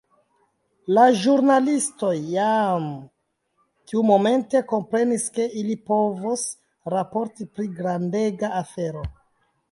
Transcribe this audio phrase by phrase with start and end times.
[0.97, 2.87] La ĵurnalistoj jam
[3.91, 6.45] tiumomente komprenis ke ili povos
[6.95, 9.05] raporti pri grandega afero.